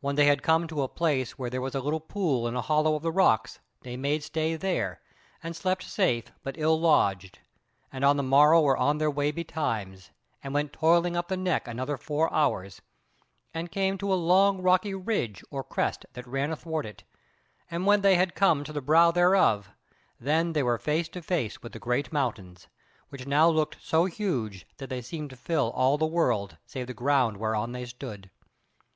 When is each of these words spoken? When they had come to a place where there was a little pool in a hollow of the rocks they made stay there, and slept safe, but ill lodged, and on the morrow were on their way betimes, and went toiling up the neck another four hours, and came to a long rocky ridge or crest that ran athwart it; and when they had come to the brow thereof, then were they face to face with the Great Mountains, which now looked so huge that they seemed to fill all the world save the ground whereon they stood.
When 0.00 0.16
they 0.16 0.24
had 0.24 0.42
come 0.42 0.66
to 0.66 0.82
a 0.82 0.88
place 0.88 1.38
where 1.38 1.48
there 1.48 1.60
was 1.60 1.76
a 1.76 1.80
little 1.80 2.00
pool 2.00 2.48
in 2.48 2.56
a 2.56 2.60
hollow 2.62 2.96
of 2.96 3.04
the 3.04 3.12
rocks 3.12 3.60
they 3.82 3.96
made 3.96 4.24
stay 4.24 4.56
there, 4.56 5.00
and 5.40 5.54
slept 5.54 5.84
safe, 5.84 6.32
but 6.42 6.58
ill 6.58 6.80
lodged, 6.80 7.38
and 7.92 8.04
on 8.04 8.16
the 8.16 8.24
morrow 8.24 8.60
were 8.60 8.76
on 8.76 8.98
their 8.98 9.08
way 9.08 9.30
betimes, 9.30 10.10
and 10.42 10.52
went 10.52 10.72
toiling 10.72 11.16
up 11.16 11.28
the 11.28 11.36
neck 11.36 11.68
another 11.68 11.96
four 11.96 12.28
hours, 12.34 12.82
and 13.54 13.70
came 13.70 13.96
to 13.98 14.12
a 14.12 14.16
long 14.18 14.60
rocky 14.60 14.94
ridge 14.94 15.44
or 15.48 15.62
crest 15.62 16.06
that 16.14 16.26
ran 16.26 16.50
athwart 16.50 16.84
it; 16.84 17.04
and 17.70 17.86
when 17.86 18.00
they 18.00 18.16
had 18.16 18.34
come 18.34 18.64
to 18.64 18.72
the 18.72 18.82
brow 18.82 19.12
thereof, 19.12 19.70
then 20.18 20.52
were 20.52 20.76
they 20.76 20.82
face 20.82 21.08
to 21.10 21.22
face 21.22 21.62
with 21.62 21.70
the 21.70 21.78
Great 21.78 22.12
Mountains, 22.12 22.66
which 23.10 23.28
now 23.28 23.48
looked 23.48 23.76
so 23.80 24.06
huge 24.06 24.66
that 24.78 24.90
they 24.90 25.00
seemed 25.00 25.30
to 25.30 25.36
fill 25.36 25.70
all 25.76 25.96
the 25.96 26.04
world 26.04 26.56
save 26.66 26.88
the 26.88 26.92
ground 26.92 27.36
whereon 27.36 27.70
they 27.70 27.86
stood. 27.86 28.28